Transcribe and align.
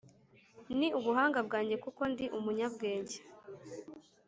ni 0.77 0.87
ubuhanga 0.97 1.39
bwanjye 1.47 1.75
kuko 1.83 2.01
ndi 2.11 2.25
umunyabwenge. 2.37 3.17